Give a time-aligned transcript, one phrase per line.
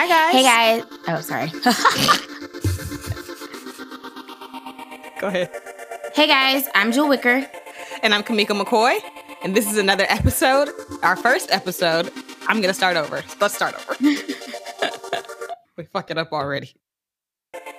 [0.00, 0.32] Hi guys.
[0.32, 0.82] Hey guys.
[1.08, 1.48] Oh, sorry.
[5.20, 5.50] Go ahead.
[6.14, 7.46] Hey guys, I'm Jewel Wicker.
[8.02, 8.98] And I'm Kamika McCoy.
[9.42, 10.70] And this is another episode,
[11.02, 12.10] our first episode.
[12.48, 13.22] I'm gonna start over.
[13.42, 13.94] Let's start over.
[15.76, 16.72] we fuck it up already.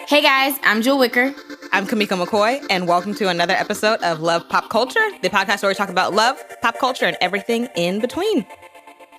[0.07, 1.33] Hey guys, I'm Jewel Wicker.
[1.71, 5.71] I'm Kamika McCoy, and welcome to another episode of Love Pop Culture, the podcast where
[5.71, 8.45] we talk about love, pop culture, and everything in between.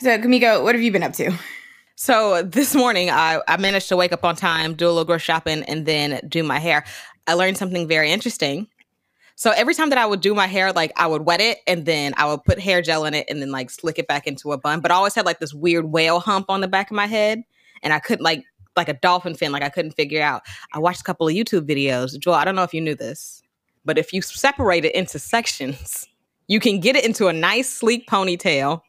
[0.01, 1.37] So, Kamiko, what have you been up to?
[1.95, 5.25] So this morning, I, I managed to wake up on time, do a little grocery
[5.25, 6.85] shopping, and then do my hair.
[7.27, 8.69] I learned something very interesting.
[9.35, 11.85] So every time that I would do my hair, like I would wet it and
[11.85, 14.53] then I would put hair gel in it and then like slick it back into
[14.53, 14.81] a bun.
[14.81, 17.43] But I always had like this weird whale hump on the back of my head,
[17.83, 18.45] and I couldn't like
[18.77, 20.43] like a dolphin fin, like I couldn't figure out.
[20.73, 22.19] I watched a couple of YouTube videos.
[22.19, 23.43] Jewel, I don't know if you knew this,
[23.85, 26.09] but if you separate it into sections,
[26.47, 28.83] you can get it into a nice sleek ponytail,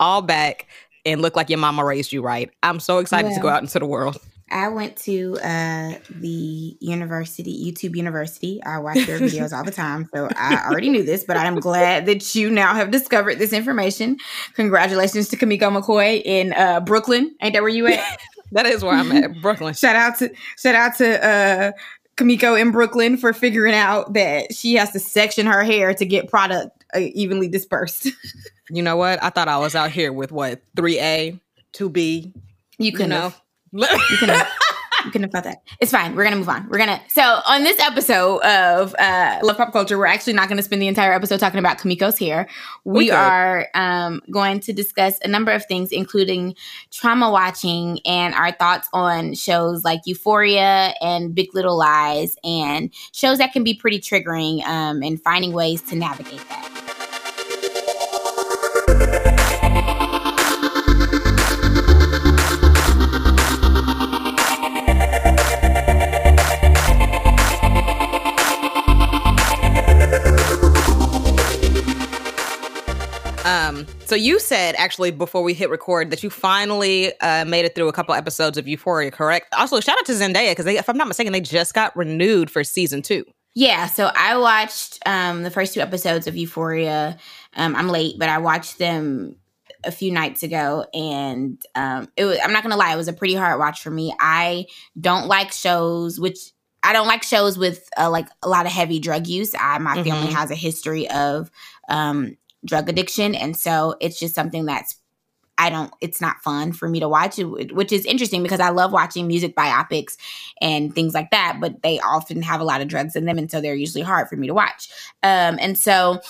[0.00, 0.66] all back,
[1.04, 2.50] and look like your mama raised you right.
[2.62, 4.18] I'm so excited well, to go out into the world.
[4.50, 8.62] I went to uh, the university, YouTube University.
[8.62, 12.06] I watch their videos all the time, so I already knew this, but I'm glad
[12.06, 14.18] that you now have discovered this information.
[14.54, 17.34] Congratulations to Kamiko McCoy in uh, Brooklyn.
[17.40, 18.20] Ain't that where you at?
[18.52, 19.74] that is where I'm at, Brooklyn.
[19.74, 21.72] shout out to shout out to uh,
[22.16, 26.28] Kamiko in Brooklyn for figuring out that she has to section her hair to get
[26.28, 28.08] product evenly dispersed.
[28.70, 29.22] you know what?
[29.22, 31.38] I thought I was out here with what three A,
[31.72, 32.32] two B.
[32.78, 33.32] You could know.
[33.72, 33.86] you
[34.18, 34.48] can have,
[35.04, 35.62] you can have thought that.
[35.80, 36.14] It's fine.
[36.14, 36.68] We're gonna move on.
[36.68, 37.00] We're gonna.
[37.08, 40.88] So on this episode of uh, Love Pop Culture, we're actually not gonna spend the
[40.88, 42.48] entire episode talking about Kamiko's hair.
[42.84, 46.54] We, we are um, going to discuss a number of things, including
[46.90, 53.38] trauma watching and our thoughts on shows like Euphoria and Big Little Lies, and shows
[53.38, 56.73] that can be pretty triggering, um, and finding ways to navigate that.
[73.44, 77.74] Um, so you said actually before we hit record that you finally uh, made it
[77.74, 79.54] through a couple episodes of Euphoria, correct?
[79.54, 82.64] Also, shout out to Zendaya because if I'm not mistaken, they just got renewed for
[82.64, 83.24] season two.
[83.54, 87.18] Yeah, so I watched um, the first two episodes of Euphoria.
[87.54, 89.36] Um, I'm late, but I watched them
[89.84, 92.38] a few nights ago, and um, it was.
[92.42, 94.14] I'm not gonna lie, it was a pretty hard watch for me.
[94.18, 94.66] I
[95.00, 96.38] don't like shows which
[96.82, 99.54] I don't like shows with uh, like a lot of heavy drug use.
[99.54, 100.08] I, my mm-hmm.
[100.08, 101.50] family has a history of
[101.88, 103.34] um, drug addiction.
[103.34, 104.96] And so it's just something that's
[105.56, 108.92] I don't, it's not fun for me to watch, which is interesting because I love
[108.92, 110.16] watching music biopics
[110.60, 113.38] and things like that, but they often have a lot of drugs in them.
[113.38, 114.88] And so they're usually hard for me to watch.
[115.22, 116.20] Um, and so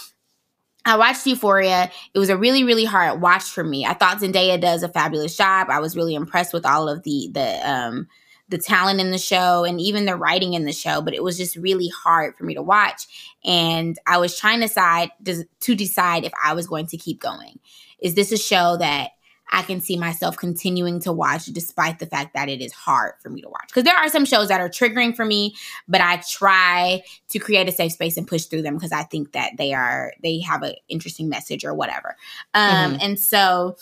[0.84, 1.91] I watched Euphoria.
[2.12, 3.87] It was a really, really hard watch for me.
[3.87, 5.69] I thought Zendaya does a fabulous job.
[5.71, 8.09] I was really impressed with all of the, the, um,
[8.54, 11.37] the talent in the show and even the writing in the show, but it was
[11.37, 13.34] just really hard for me to watch.
[13.44, 17.59] And I was trying to decide to decide if I was going to keep going.
[17.98, 19.10] Is this a show that
[19.50, 23.28] I can see myself continuing to watch despite the fact that it is hard for
[23.28, 23.66] me to watch?
[23.66, 25.56] Because there are some shows that are triggering for me,
[25.88, 29.32] but I try to create a safe space and push through them because I think
[29.32, 32.15] that they are they have an interesting message or whatever.
[32.54, 32.97] Um, mm-hmm.
[33.00, 33.76] And so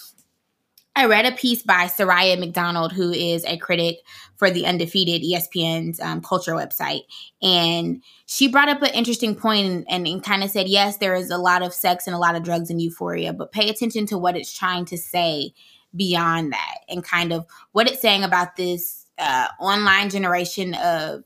[0.94, 3.98] I read a piece by Soraya McDonald, who is a critic
[4.36, 7.03] for the Undefeated ESPN's um, culture website.
[7.41, 11.14] And she brought up an interesting point and, and, and kind of said, yes, there
[11.14, 14.04] is a lot of sex and a lot of drugs and euphoria, but pay attention
[14.06, 15.53] to what it's trying to say
[15.97, 21.22] beyond that and kind of what it's saying about this uh, online generation of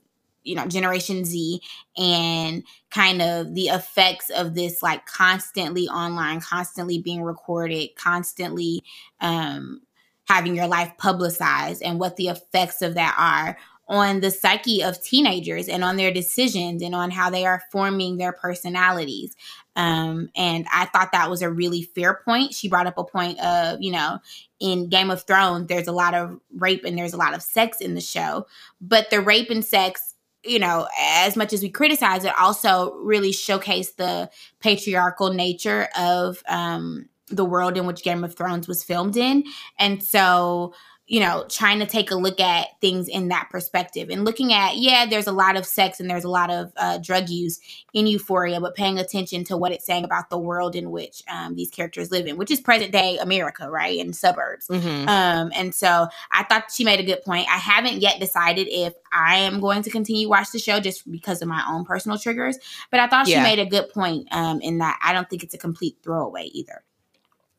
[0.46, 1.60] you know generation z
[1.96, 8.82] and kind of the effects of this like constantly online constantly being recorded constantly
[9.20, 9.80] um
[10.28, 13.56] having your life publicized and what the effects of that are
[13.88, 18.16] on the psyche of teenagers and on their decisions and on how they are forming
[18.16, 19.36] their personalities.
[19.76, 22.52] Um, and I thought that was a really fair point.
[22.52, 24.18] She brought up a point of, you know,
[24.58, 27.80] in Game of Thrones, there's a lot of rape and there's a lot of sex
[27.80, 28.46] in the show,
[28.80, 30.14] but the rape and sex
[30.46, 36.42] you know, as much as we criticize it, also really showcase the patriarchal nature of
[36.48, 39.44] um, the world in which Game of Thrones was filmed in.
[39.78, 40.74] And so
[41.08, 44.76] you know, trying to take a look at things in that perspective and looking at,
[44.76, 47.60] yeah, there's a lot of sex and there's a lot of uh, drug use
[47.94, 51.54] in Euphoria, but paying attention to what it's saying about the world in which um,
[51.54, 53.96] these characters live in, which is present day America, right?
[54.00, 54.66] In suburbs.
[54.66, 55.08] Mm-hmm.
[55.08, 57.46] Um, and so I thought she made a good point.
[57.48, 61.40] I haven't yet decided if I am going to continue watch the show just because
[61.40, 62.58] of my own personal triggers,
[62.90, 63.36] but I thought yeah.
[63.36, 66.46] she made a good point um, in that I don't think it's a complete throwaway
[66.46, 66.82] either.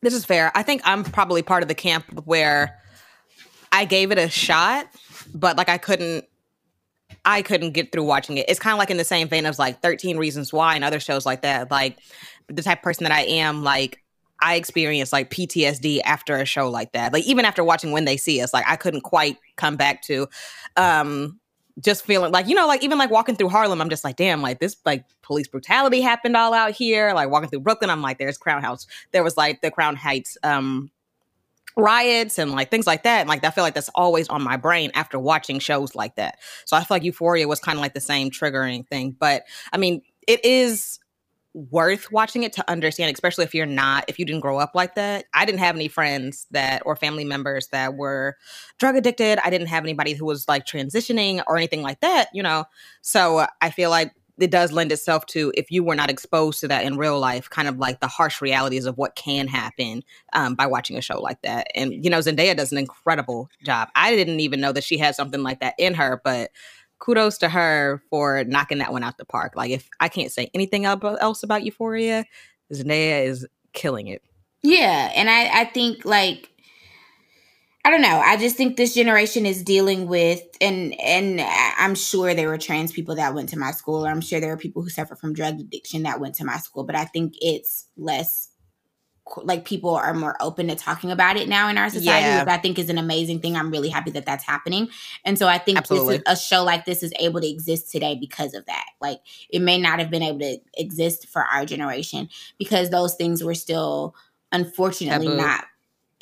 [0.02, 0.52] This is fair.
[0.54, 2.78] I think I'm probably part of the camp where
[3.72, 4.86] I gave it a shot,
[5.34, 6.24] but like I couldn't
[7.24, 8.46] I couldn't get through watching it.
[8.48, 11.00] It's kind of like in the same vein as like 13 Reasons Why and other
[11.00, 11.70] shows like that.
[11.70, 11.98] Like
[12.48, 14.02] the type of person that I am, like
[14.40, 17.12] I experienced like PTSD after a show like that.
[17.12, 20.28] Like even after watching When They See Us, like I couldn't quite come back to
[20.76, 21.38] um
[21.80, 24.42] just feeling like, you know, like even like walking through Harlem, I'm just like, damn,
[24.42, 27.12] like this like police brutality happened all out here.
[27.14, 28.86] Like walking through Brooklyn, I'm like, there's Crown House.
[29.12, 30.90] There was like the Crown Heights um
[31.76, 33.20] riots and like things like that.
[33.20, 36.38] And like I feel like that's always on my brain after watching shows like that.
[36.64, 39.16] So I feel like Euphoria was kind of like the same triggering thing.
[39.18, 40.98] But I mean, it is
[41.54, 44.94] worth watching it to understand, especially if you're not, if you didn't grow up like
[44.94, 45.24] that.
[45.34, 48.36] I didn't have any friends that or family members that were
[48.78, 49.38] drug addicted.
[49.44, 52.64] I didn't have anybody who was like transitioning or anything like that, you know.
[53.02, 56.68] So I feel like it does lend itself to if you were not exposed to
[56.68, 60.02] that in real life, kind of like the harsh realities of what can happen
[60.32, 61.66] um, by watching a show like that.
[61.74, 63.88] And you know, Zendaya does an incredible job.
[63.94, 66.50] I didn't even know that she had something like that in her, but
[66.98, 69.54] kudos to her for knocking that one out the park.
[69.56, 72.24] Like, if I can't say anything else about Euphoria,
[72.72, 74.22] Zendaya is killing it.
[74.62, 76.50] Yeah, and I I think like
[77.88, 78.20] I don't know.
[78.22, 82.92] I just think this generation is dealing with and and I'm sure there were trans
[82.92, 84.04] people that went to my school.
[84.04, 86.58] or I'm sure there are people who suffer from drug addiction that went to my
[86.58, 88.50] school, but I think it's less
[89.38, 92.40] like people are more open to talking about it now in our society, yeah.
[92.40, 93.56] which I think is an amazing thing.
[93.56, 94.90] I'm really happy that that's happening.
[95.24, 96.20] And so I think Absolutely.
[96.26, 98.84] a show like this is able to exist today because of that.
[99.00, 103.42] Like it may not have been able to exist for our generation because those things
[103.42, 104.14] were still
[104.52, 105.40] unfortunately Taboo.
[105.40, 105.64] not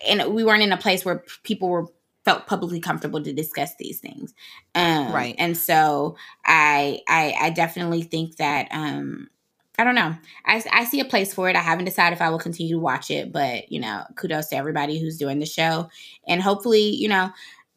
[0.06, 1.86] and we weren't in a place where people were
[2.26, 4.34] felt publicly comfortable to discuss these things.
[4.74, 5.34] Um, right.
[5.38, 9.28] and so I, I i definitely think that um
[9.78, 10.14] i don't know.
[10.44, 11.56] I, I see a place for it.
[11.56, 14.56] I haven't decided if i will continue to watch it but you know kudos to
[14.56, 15.88] everybody who's doing the show.
[16.26, 17.30] And hopefully you know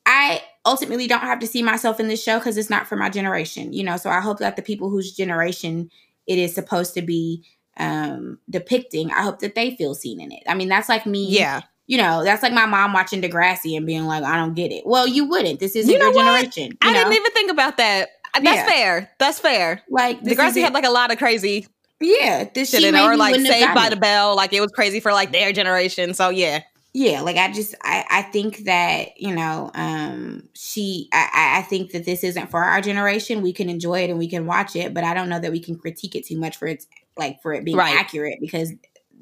[0.06, 3.10] i ultimately don't have to see myself in this show because it's not for my
[3.10, 3.98] generation you know?
[3.98, 5.92] So i hope that the people whose generation
[6.26, 7.46] it is supposed to be
[7.78, 10.44] um depicting i hope that they feel seen in it.
[10.48, 13.86] I mean that's like me yeah you know, that's like my mom watching Degrassi and
[13.86, 14.86] being like, I don't get it.
[14.86, 15.60] Well, you wouldn't.
[15.60, 16.78] This isn't you know your generation.
[16.82, 17.00] I know?
[17.00, 18.10] didn't even think about that.
[18.36, 18.66] That's yeah.
[18.66, 19.12] fair.
[19.18, 19.82] That's fair.
[19.90, 21.66] Like Degrassi had like a lot of crazy
[22.00, 23.90] yeah, this shit in or like Saved by it.
[23.90, 24.36] the Bell.
[24.36, 26.14] Like it was crazy for like their generation.
[26.14, 26.62] So yeah.
[26.94, 31.92] Yeah, like I just I, I think that, you know, um she I, I think
[31.92, 33.42] that this isn't for our generation.
[33.42, 35.60] We can enjoy it and we can watch it, but I don't know that we
[35.60, 36.88] can critique it too much for its
[37.18, 37.96] like for it being right.
[37.96, 38.72] accurate because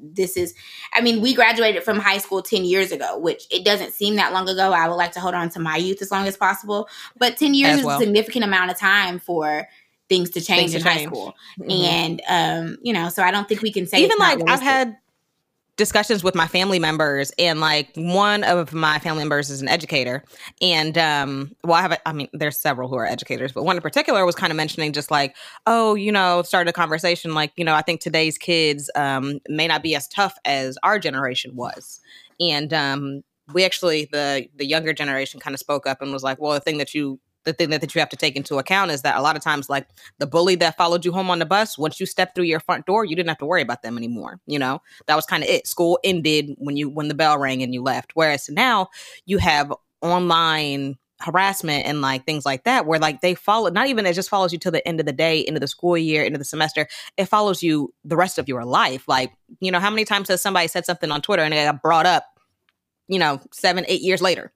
[0.00, 0.54] this is
[0.94, 4.32] i mean we graduated from high school 10 years ago which it doesn't seem that
[4.32, 4.72] long ago.
[4.72, 6.88] I would like to hold on to my youth as long as possible.
[7.16, 7.96] But 10 years well.
[7.96, 9.68] is a significant amount of time for
[10.08, 11.34] things to change things in high school.
[11.60, 11.70] Mm-hmm.
[11.70, 14.96] and um you know so i don't think we can say even like i've had
[15.78, 20.22] discussions with my family members and like one of my family members is an educator
[20.60, 23.76] and um well i have a, I mean there's several who are educators but one
[23.76, 25.36] in particular was kind of mentioning just like
[25.66, 29.66] oh you know started a conversation like you know i think today's kids um may
[29.66, 32.00] not be as tough as our generation was.
[32.40, 33.22] And um
[33.52, 36.60] we actually the the younger generation kind of spoke up and was like well the
[36.60, 39.16] thing that you the thing that, that you have to take into account is that
[39.16, 41.98] a lot of times like the bully that followed you home on the bus once
[41.98, 44.58] you stepped through your front door you didn't have to worry about them anymore you
[44.58, 44.80] know?
[45.06, 45.66] That was kind of it.
[45.66, 48.12] School ended when you when the bell rang and you left.
[48.14, 48.88] Whereas now
[49.26, 54.06] you have online harassment and like things like that where like they follow not even
[54.06, 56.38] it just follows you till the end of the day into the school year into
[56.38, 56.86] the semester.
[57.16, 59.04] It follows you the rest of your life.
[59.08, 61.82] Like you know how many times has somebody said something on twitter and it got
[61.82, 62.24] brought up
[63.08, 64.52] you know seven eight years later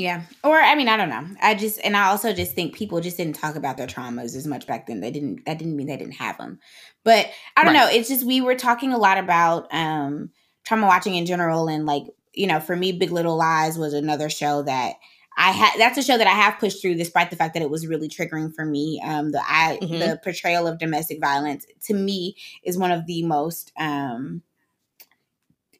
[0.00, 0.22] yeah.
[0.42, 1.26] Or I mean, I don't know.
[1.42, 4.46] I just and I also just think people just didn't talk about their traumas as
[4.46, 5.00] much back then.
[5.00, 6.58] They didn't that didn't mean they didn't have them.
[7.04, 7.26] But
[7.56, 7.80] I don't right.
[7.80, 10.30] know, it's just we were talking a lot about um
[10.64, 14.30] trauma watching in general and like, you know, for me Big Little Lies was another
[14.30, 14.94] show that
[15.36, 17.70] I had that's a show that I have pushed through despite the fact that it
[17.70, 19.02] was really triggering for me.
[19.04, 19.98] Um the I mm-hmm.
[19.98, 24.42] the portrayal of domestic violence to me is one of the most um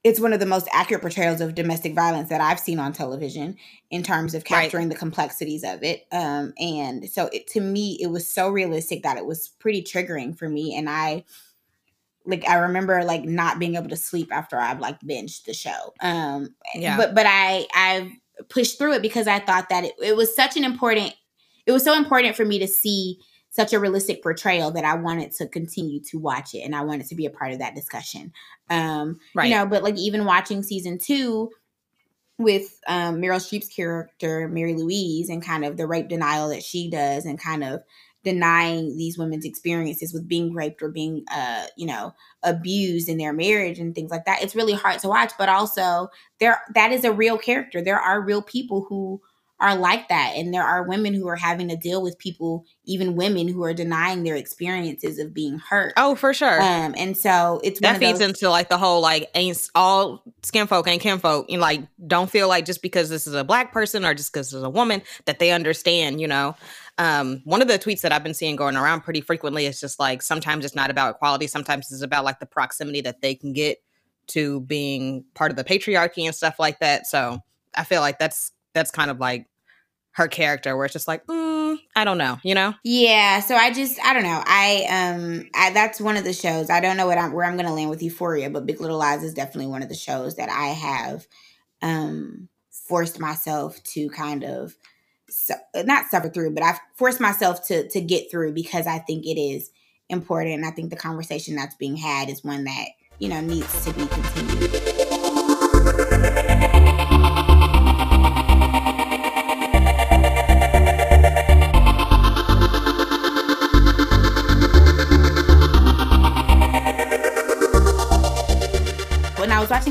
[0.02, 3.56] it's one of the most accurate portrayals of domestic violence that I've seen on television
[3.90, 4.94] in terms of capturing right.
[4.94, 6.06] the complexities of it.
[6.10, 10.36] Um, and so it, to me, it was so realistic that it was pretty triggering
[10.36, 10.74] for me.
[10.74, 11.24] And I,
[12.24, 15.92] like, I remember like not being able to sleep after I've like binged the show.
[16.00, 16.96] Um, yeah.
[16.96, 18.12] But but I I
[18.48, 21.14] pushed through it because I thought that it, it was such an important.
[21.66, 23.18] It was so important for me to see
[23.50, 27.08] such a realistic portrayal that I wanted to continue to watch it and I wanted
[27.08, 28.32] to be a part of that discussion.
[28.68, 29.48] Um, right.
[29.48, 31.50] You know, but like even watching season two
[32.38, 36.88] with um, Meryl Streep's character, Mary Louise, and kind of the rape denial that she
[36.88, 37.82] does and kind of
[38.22, 43.32] denying these women's experiences with being raped or being uh you know abused in their
[43.32, 47.04] marriage and things like that it's really hard to watch but also there that is
[47.04, 49.18] a real character there are real people who
[49.60, 53.14] are like that and there are women who are having to deal with people even
[53.14, 57.60] women who are denying their experiences of being hurt oh for sure um and so
[57.62, 61.18] it's that feeds those- into like the whole like ain't all skin folk ain't kin
[61.18, 64.14] folk you know, like don't feel like just because this is a black person or
[64.14, 66.54] just because it's a woman that they understand you know
[67.00, 69.98] um, one of the tweets that I've been seeing going around pretty frequently is just
[69.98, 73.54] like sometimes it's not about equality, sometimes it's about like the proximity that they can
[73.54, 73.78] get
[74.28, 77.06] to being part of the patriarchy and stuff like that.
[77.06, 77.40] So
[77.74, 79.46] I feel like that's that's kind of like
[80.12, 82.74] her character where it's just like mm, i don't know you know?
[82.82, 86.70] Yeah so i just i don't know i um I, that's one of the shows
[86.70, 89.22] i don't know what i'm where i'm gonna land with euphoria but big little lies
[89.22, 91.26] is definitely one of the shows that i have
[91.82, 94.76] um forced myself to kind of
[95.28, 99.24] su- not suffer through but i've forced myself to to get through because i think
[99.24, 99.70] it is
[100.08, 102.86] important and i think the conversation that's being had is one that
[103.20, 104.70] you know needs to be continued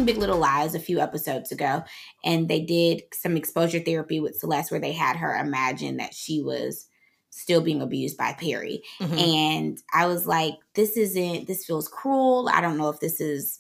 [0.10, 1.84] Big Little Lies a few episodes ago,
[2.26, 6.42] and they did some exposure therapy with Celeste where they had her imagine that she
[6.42, 6.88] was
[7.30, 8.82] still being abused by Perry.
[9.00, 9.18] Mm-hmm.
[9.20, 12.50] And I was like, this isn't, this feels cruel.
[12.52, 13.60] I don't know if this is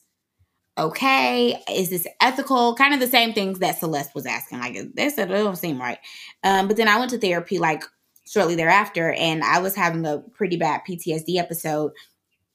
[0.75, 1.61] okay.
[1.69, 2.73] Is this ethical?
[2.73, 4.57] Kind of the same things that Celeste was asking.
[4.57, 5.99] Like, this it don't seem right.
[6.43, 7.83] Um, but then I went to therapy like
[8.27, 11.91] shortly thereafter, and I was having a pretty bad PTSD episode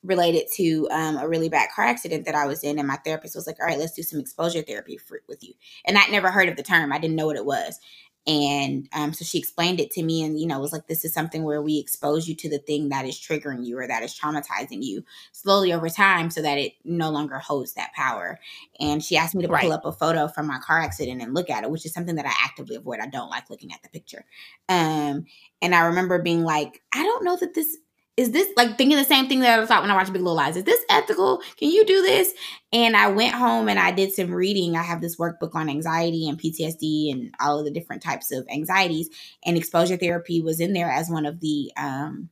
[0.05, 3.35] related to um, a really bad car accident that I was in, and my therapist
[3.35, 6.31] was like, "All right, let's do some exposure therapy for, with you." And I'd never
[6.31, 7.81] heard of the term; I didn't know what it was.
[8.27, 11.13] And um, so she explained it to me, and you know, was like, "This is
[11.13, 14.19] something where we expose you to the thing that is triggering you or that is
[14.19, 18.41] traumatizing you slowly over time, so that it no longer holds that power."
[18.81, 19.63] And she asked me to right.
[19.63, 22.15] pull up a photo from my car accident and look at it, which is something
[22.15, 23.01] that I actively avoid.
[23.01, 24.25] I don't like looking at the picture.
[24.71, 25.27] Um,
[25.61, 27.77] and I remember being like, "I don't know that this
[28.17, 30.37] is this like thinking the same thing that I thought when I watched Big Little
[30.37, 30.57] Lies?
[30.57, 31.43] Is this ethical?
[31.57, 32.33] Can you do this?
[32.73, 34.77] And I went home and I did some reading.
[34.77, 38.47] I have this workbook on anxiety and PTSD and all of the different types of
[38.49, 39.11] anxieties.
[39.45, 42.29] And exposure therapy was in there as one of the um,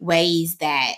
[0.00, 0.94] ways that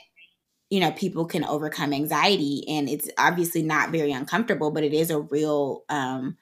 [0.70, 2.64] you know people can overcome anxiety.
[2.68, 6.38] And it's obviously not very uncomfortable, but it is a real um,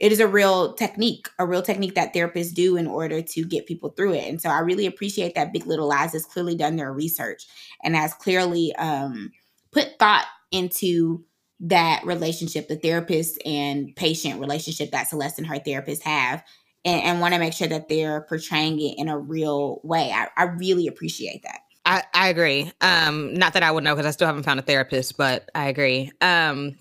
[0.00, 3.66] it is a real technique, a real technique that therapists do in order to get
[3.66, 4.28] people through it.
[4.28, 7.46] And so I really appreciate that Big Little Lies has clearly done their research
[7.82, 9.30] and has clearly um,
[9.72, 11.24] put thought into
[11.60, 16.42] that relationship, the therapist and patient relationship that Celeste and her therapist have,
[16.84, 20.12] and, and want to make sure that they're portraying it in a real way.
[20.12, 21.60] I, I really appreciate that.
[21.86, 22.72] I, I agree.
[22.80, 25.68] Um, not that I would know because I still haven't found a therapist, but I
[25.68, 26.10] agree.
[26.20, 26.76] Um,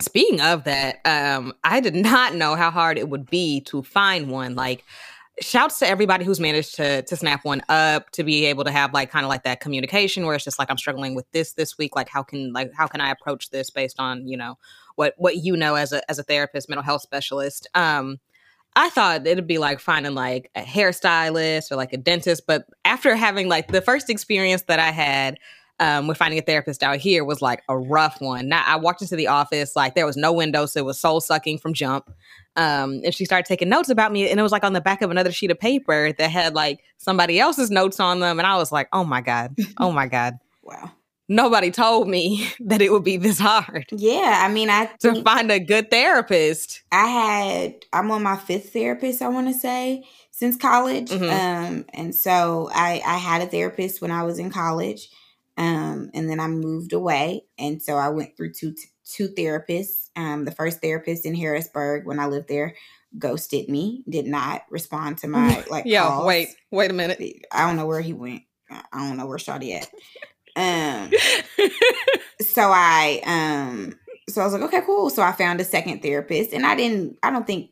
[0.00, 4.28] Speaking of that, um, I did not know how hard it would be to find
[4.28, 4.54] one.
[4.54, 4.84] Like,
[5.40, 8.92] shouts to everybody who's managed to to snap one up to be able to have
[8.92, 11.78] like kind of like that communication where it's just like I'm struggling with this this
[11.78, 11.96] week.
[11.96, 14.58] Like, how can like how can I approach this based on you know
[14.96, 17.68] what what you know as a as a therapist, mental health specialist.
[17.74, 18.18] Um,
[18.76, 23.14] I thought it'd be like finding like a hairstylist or like a dentist, but after
[23.14, 25.38] having like the first experience that I had
[25.80, 28.48] um, with finding a therapist out here was like a rough one.
[28.48, 31.20] Now I walked into the office, like there was no window, so it was soul
[31.20, 32.10] sucking from jump.
[32.56, 35.02] Um, and she started taking notes about me, and it was like on the back
[35.02, 38.56] of another sheet of paper that had like somebody else's notes on them, and I
[38.56, 40.92] was like, oh my god, oh my god, wow.
[41.26, 43.86] Nobody told me that it would be this hard.
[43.90, 46.82] Yeah, I mean, I to find a good therapist.
[46.92, 49.22] I had I'm on my fifth therapist.
[49.22, 51.24] I want to say since college, mm-hmm.
[51.24, 55.08] um, and so I I had a therapist when I was in college.
[55.56, 60.08] Um, and then I moved away, and so I went through two two therapists.
[60.16, 62.74] Um, the first therapist in Harrisburg when I lived there
[63.16, 65.84] ghosted me, did not respond to my like.
[65.86, 66.26] yeah, calls.
[66.26, 67.20] wait, wait a minute.
[67.52, 68.42] I don't know where he went.
[68.70, 69.90] I don't know where Shawty at.
[70.56, 71.12] Um,
[72.40, 75.10] so I um, so I was like, okay, cool.
[75.10, 77.18] So I found a second therapist, and I didn't.
[77.22, 77.70] I don't think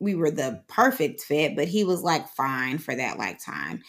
[0.00, 3.82] we were the perfect fit, but he was like fine for that like time.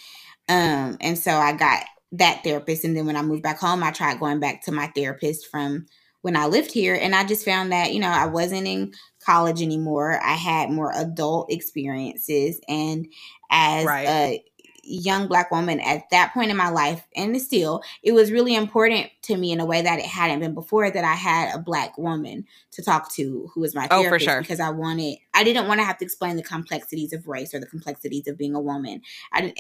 [0.48, 1.84] Um, and so I got
[2.18, 2.84] that therapist.
[2.84, 5.86] And then when I moved back home, I tried going back to my therapist from
[6.22, 6.98] when I lived here.
[7.00, 8.94] And I just found that, you know, I wasn't in
[9.24, 10.20] college anymore.
[10.24, 12.60] I had more adult experiences.
[12.68, 13.08] And
[13.52, 14.08] as right.
[14.08, 14.44] a
[14.86, 19.10] young black woman at that point in my life and still it was really important
[19.22, 21.98] to me in a way that it hadn't been before that i had a black
[21.98, 24.42] woman to talk to who was my therapist oh, for sure.
[24.42, 27.60] because i wanted i didn't want to have to explain the complexities of race or
[27.60, 29.01] the complexities of being a woman
[29.34, 29.54] I,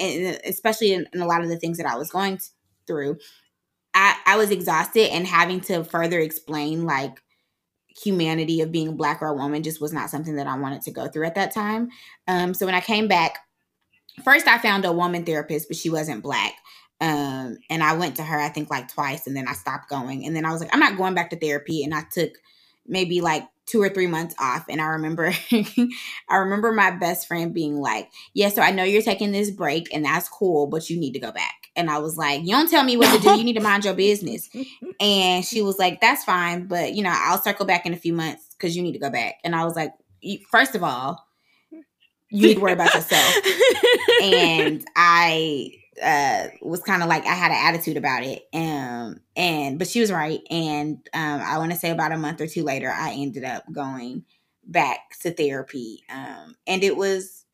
[0.45, 2.39] especially in, in a lot of the things that i was going
[2.85, 3.17] through
[3.95, 7.21] I, I was exhausted and having to further explain like
[8.03, 10.91] humanity of being black or a woman just was not something that I wanted to
[10.91, 11.89] go through at that time.
[12.27, 13.39] Um, so when I came back
[14.23, 16.53] first I found a woman therapist, but she wasn't black.
[17.01, 20.25] Um, and I went to her, I think like twice, and then I stopped going.
[20.25, 21.83] And then I was like, I'm not going back to therapy.
[21.83, 22.31] And I took
[22.87, 24.65] maybe like two or three months off.
[24.69, 25.33] And I remember
[26.29, 29.93] I remember my best friend being like, Yeah, so I know you're taking this break
[29.93, 31.69] and that's cool, but you need to go back.
[31.75, 33.85] And I was like, You don't tell me what to do, you need to mind
[33.85, 34.49] your business.
[34.99, 38.13] And she was like, That's fine, but you know, I'll circle back in a few
[38.13, 39.35] months because you need to go back.
[39.43, 39.91] And I was like,
[40.49, 41.25] First of all,
[42.35, 43.35] you need to worry about yourself.
[44.21, 48.47] and I uh was kind of like I had an attitude about it.
[48.53, 50.41] Um and but she was right.
[50.49, 53.63] And um I want to say about a month or two later I ended up
[53.71, 54.25] going
[54.65, 56.03] back to therapy.
[56.09, 57.45] Um and it was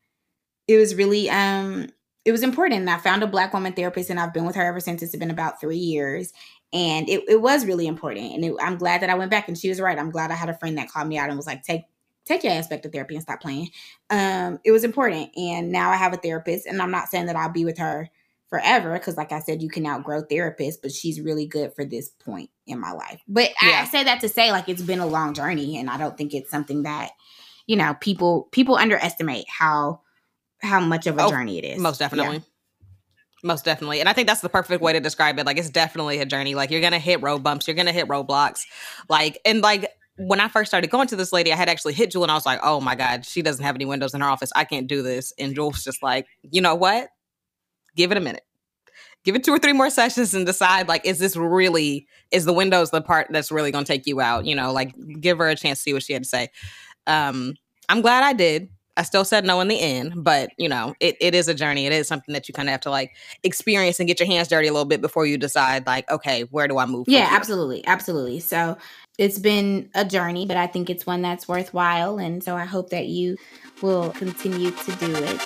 [0.66, 1.88] it was really um
[2.24, 2.80] it was important.
[2.80, 5.02] And I found a black woman therapist and I've been with her ever since.
[5.02, 6.32] It's been about three years.
[6.72, 8.32] And it, it was really important.
[8.32, 9.98] And it, I'm glad that I went back and she was right.
[9.98, 11.82] I'm glad I had a friend that called me out and was like, take
[12.24, 13.70] take your aspect of therapy and stop playing.
[14.10, 15.30] Um, it was important.
[15.36, 18.08] And now I have a therapist, and I'm not saying that I'll be with her
[18.48, 22.10] forever because, like I said, you can outgrow therapists, but she's really good for this
[22.10, 23.20] point in my life.
[23.26, 23.80] But yeah.
[23.82, 26.34] I say that to say, like, it's been a long journey, and I don't think
[26.34, 27.12] it's something that
[27.66, 30.00] you know people people underestimate how
[30.60, 31.80] how much of a oh, journey it is.
[31.80, 32.36] Most definitely.
[32.36, 32.42] Yeah.
[33.44, 33.98] Most definitely.
[33.98, 35.46] And I think that's the perfect way to describe it.
[35.46, 36.54] Like it's definitely a journey.
[36.54, 38.66] Like you're gonna hit road bumps, you're gonna hit roadblocks.
[39.08, 42.10] Like and like when I first started going to this lady, I had actually hit
[42.10, 44.28] Jewel and I was like, oh my God, she doesn't have any windows in her
[44.28, 44.52] office.
[44.54, 45.32] I can't do this.
[45.38, 47.08] And Jewel was just like, you know what?
[47.96, 48.44] Give it a minute.
[49.24, 52.52] Give it two or three more sessions and decide like, is this really, is the
[52.52, 54.46] windows the part that's really going to take you out?
[54.46, 56.48] You know, like give her a chance to see what she had to say.
[57.06, 57.54] Um,
[57.88, 58.68] I'm glad I did.
[58.96, 61.86] I still said no in the end, but you know, it, it is a journey.
[61.86, 64.48] It is something that you kind of have to like experience and get your hands
[64.48, 67.06] dirty a little bit before you decide like, okay, where do I move?
[67.08, 67.86] Yeah, absolutely.
[67.86, 68.40] Absolutely.
[68.40, 68.76] So
[69.18, 72.18] it's been a journey, but I think it's one that's worthwhile.
[72.18, 73.36] And so I hope that you
[73.82, 75.40] will continue to do it.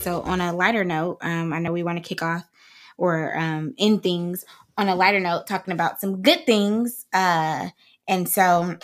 [0.00, 2.48] So, on a lighter note, um, I know we want to kick off
[2.96, 4.44] or um, end things
[4.78, 7.04] on a lighter note, talking about some good things.
[7.12, 7.68] Uh,
[8.06, 8.78] and so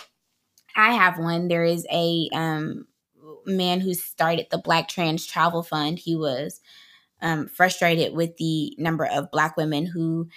[0.75, 1.47] I have one.
[1.47, 2.85] There is a um,
[3.45, 5.97] man who started the Black Trans Travel Fund.
[5.97, 6.59] He was
[7.21, 10.27] um, frustrated with the number of Black women who,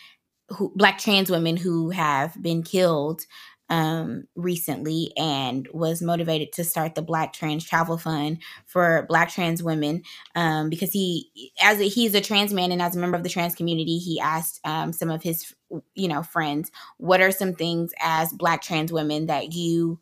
[0.49, 3.23] who Black trans women who have been killed
[3.69, 9.63] um, recently and was motivated to start the Black Trans Travel Fund for Black trans
[9.63, 10.03] women
[10.35, 13.29] um, because he, as a, he's a trans man and as a member of the
[13.29, 15.55] trans community, he asked um, some of his,
[15.95, 20.01] you know, friends, what are some things as Black trans women that you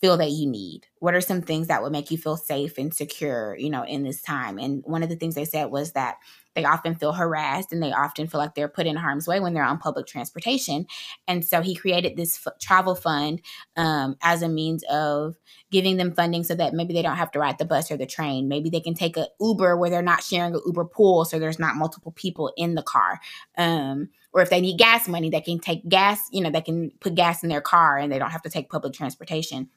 [0.00, 0.86] feel that you need?
[0.98, 4.02] What are some things that would make you feel safe and secure, you know, in
[4.02, 4.58] this time?
[4.58, 6.18] And one of the things they said was that
[6.56, 9.54] they often feel harassed and they often feel like they're put in harm's way when
[9.54, 10.86] they're on public transportation.
[11.28, 13.42] And so he created this f- travel fund
[13.76, 15.36] um, as a means of
[15.70, 18.06] giving them funding so that maybe they don't have to ride the bus or the
[18.06, 18.48] train.
[18.48, 21.58] Maybe they can take a Uber where they're not sharing an Uber pool, so there's
[21.58, 23.20] not multiple people in the car.
[23.58, 26.90] Um, or if they need gas money, they can take gas, you know, they can
[27.00, 29.68] put gas in their car and they don't have to take public transportation.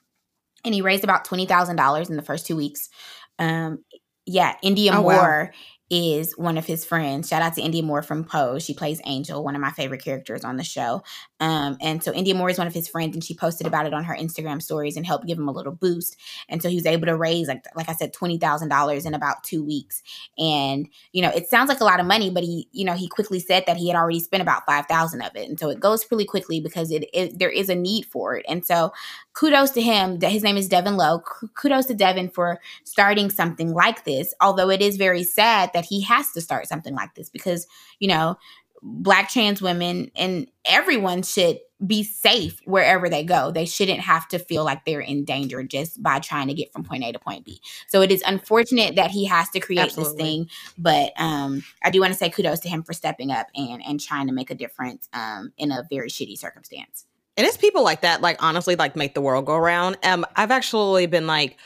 [0.63, 2.89] And he raised about $20,000 in the first two weeks.
[3.37, 3.83] Um,
[4.25, 7.27] yeah, Indya oh, Moore wow is one of his friends.
[7.29, 8.63] Shout out to Indya Moore from Pose.
[8.63, 11.03] She plays Angel, one of my favorite characters on the show.
[11.39, 13.93] Um, and so Indya Moore is one of his friends, and she posted about it
[13.93, 16.17] on her Instagram stories and helped give him a little boost.
[16.49, 19.13] And so he was able to raise, like like I said, twenty thousand dollars in
[19.13, 20.03] about two weeks.
[20.37, 23.07] And you know, it sounds like a lot of money, but he, you know, he
[23.07, 25.79] quickly said that he had already spent about five thousand of it, and so it
[25.79, 28.45] goes pretty quickly because it, it there is a need for it.
[28.49, 28.91] And so
[29.33, 30.19] kudos to him.
[30.19, 31.21] His name is Devin Lowe.
[31.55, 34.33] Kudos to Devin for starting something like this.
[34.41, 37.67] Although it is very sad that he has to start something like this because
[37.99, 38.37] you know
[38.81, 43.51] black trans women and everyone should be safe wherever they go.
[43.51, 46.83] They shouldn't have to feel like they're in danger just by trying to get from
[46.83, 47.61] point A to point B.
[47.87, 50.13] So it is unfortunate that he has to create Absolutely.
[50.13, 53.47] this thing, but um, I do want to say kudos to him for stepping up
[53.55, 57.05] and and trying to make a difference um, in a very shitty circumstance.
[57.37, 59.97] And it's people like that, like honestly, like make the world go around.
[60.03, 61.57] Um, I've actually been like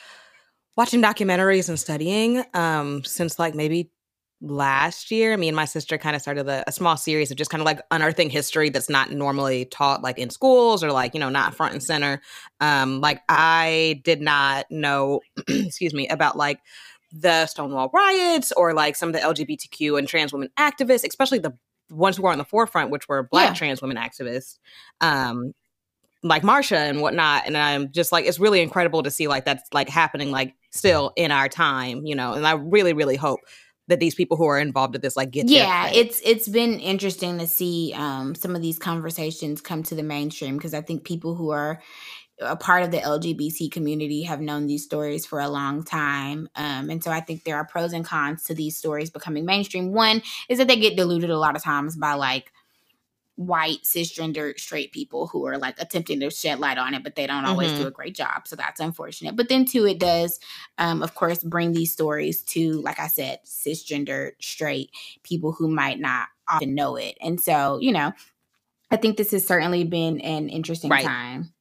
[0.75, 3.91] watching documentaries and studying um since like maybe
[4.43, 5.37] last year.
[5.37, 7.65] Me and my sister kind of started a, a small series of just kind of
[7.65, 11.55] like unearthing history that's not normally taught like in schools or like, you know, not
[11.55, 12.21] front and center.
[12.59, 16.59] Um, like I did not know, excuse me, about like
[17.13, 21.57] the Stonewall riots or like some of the LGBTQ and trans women activists, especially the
[21.89, 23.53] ones who were on the forefront, which were black yeah.
[23.53, 24.59] trans women activists.
[24.99, 25.53] Um,
[26.25, 27.43] like Marsha and whatnot.
[27.45, 31.11] And I'm just like, it's really incredible to see like that's like happening like still
[31.17, 33.41] in our time, you know, and I really, really hope
[33.87, 37.37] that these people who are involved with this like get yeah it's it's been interesting
[37.39, 41.35] to see um some of these conversations come to the mainstream because i think people
[41.35, 41.81] who are
[42.39, 46.89] a part of the lgbc community have known these stories for a long time um
[46.89, 49.91] and so i think there are pros and cons to these stories becoming mainstream.
[49.91, 52.52] One is that they get diluted a lot of times by like
[53.47, 57.27] white cisgender straight people who are like attempting to shed light on it but they
[57.27, 57.83] don't always mm-hmm.
[57.83, 60.39] do a great job so that's unfortunate but then too it does
[60.77, 64.91] um, of course bring these stories to like i said cisgender straight
[65.23, 68.11] people who might not often know it and so you know
[68.91, 71.05] i think this has certainly been an interesting right.
[71.05, 71.53] time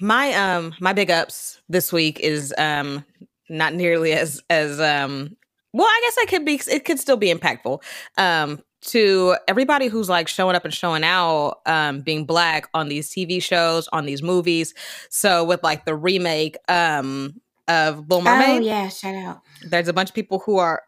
[0.00, 3.04] my um my big ups this week is um
[3.48, 5.36] not nearly as as um
[5.72, 7.82] well i guess i could be it could still be impactful
[8.18, 13.10] um to everybody who's like showing up and showing out um being black on these
[13.10, 14.74] TV shows, on these movies.
[15.10, 18.62] So with like the remake um of Little Mermaid.
[18.62, 19.40] Oh yeah, shout out.
[19.68, 20.82] There's a bunch of people who are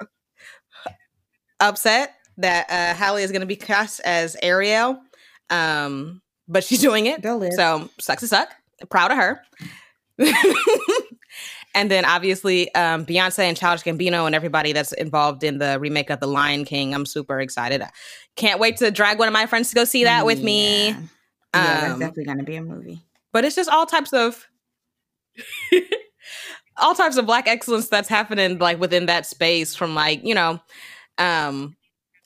[1.60, 5.00] upset that uh Halle is gonna be cast as Ariel.
[5.50, 7.22] Um, but she's doing it.
[7.54, 8.50] So sucks to suck.
[8.90, 9.42] Proud of her.
[11.74, 16.10] And then obviously um, Beyonce and Childish Gambino and everybody that's involved in the remake
[16.10, 16.94] of The Lion King.
[16.94, 17.82] I'm super excited.
[18.36, 20.88] Can't wait to drag one of my friends to go see that with me.
[20.88, 21.04] Yeah, um,
[21.54, 23.02] that's definitely going to be a movie.
[23.32, 24.48] But it's just all types of
[26.76, 30.60] all types of black excellence that's happening like within that space from like, you know,
[31.18, 31.76] um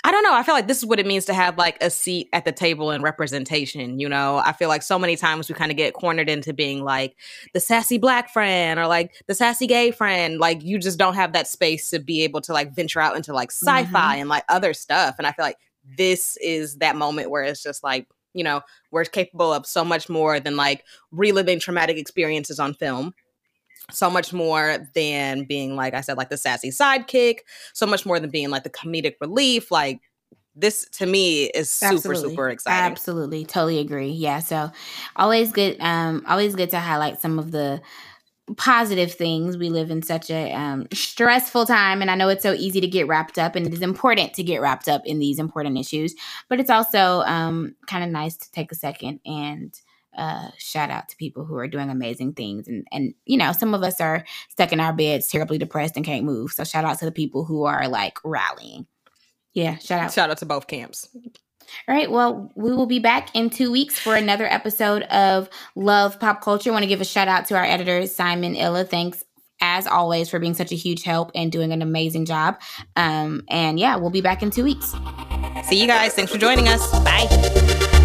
[0.05, 0.35] I don't know.
[0.35, 2.51] I feel like this is what it means to have like a seat at the
[2.51, 4.01] table and representation.
[4.01, 6.83] You know, I feel like so many times we kind of get cornered into being
[6.83, 7.15] like
[7.55, 10.41] the sassy black friend or like the sassy gay friend.
[10.41, 13.33] Like you just don't have that space to be able to like venture out into
[13.33, 14.21] like sci fi mm-hmm.
[14.23, 15.15] and like other stuff.
[15.19, 15.59] And I feel like
[15.97, 20.09] this is that moment where it's just like, you know, we're capable of so much
[20.09, 23.15] more than like reliving traumatic experiences on film
[23.93, 27.41] so much more than being like I said, like the sassy sidekick,
[27.73, 29.71] so much more than being like the comedic relief.
[29.71, 30.01] Like
[30.55, 32.31] this to me is super Absolutely.
[32.31, 32.93] super exciting.
[32.93, 34.11] Absolutely, totally agree.
[34.11, 34.71] Yeah, so
[35.17, 35.77] always good.
[35.81, 37.81] Um, always good to highlight some of the
[38.57, 39.57] positive things.
[39.57, 42.87] We live in such a um, stressful time, and I know it's so easy to
[42.87, 46.15] get wrapped up, and it is important to get wrapped up in these important issues.
[46.49, 49.75] But it's also um, kind of nice to take a second and
[50.17, 52.69] uh, shout out to people who are doing amazing things.
[52.69, 56.05] And, and, you know, some of us are stuck in our beds, terribly depressed and
[56.05, 56.53] can't move.
[56.53, 58.87] So shout out to the people who are like rallying.
[59.55, 60.13] Yeah, shout out.
[60.13, 61.09] Shout out to both camps.
[61.89, 62.11] All right.
[62.11, 66.71] Well, we will be back in two weeks for another episode of Love Pop Culture.
[66.71, 68.85] I want to give a shout out to our editor, Simon Illa.
[68.85, 69.25] Thanks
[69.63, 72.61] as always for being such a huge help and doing an amazing job.
[72.97, 74.93] Um, and yeah, we'll be back in two weeks.
[75.65, 76.15] See you guys.
[76.15, 76.91] Thanks for joining us.
[77.05, 78.01] Bye.